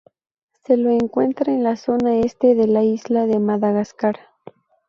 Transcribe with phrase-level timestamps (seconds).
[0.65, 4.19] Se lo encuentra en la zona este de la isla de Madagascar.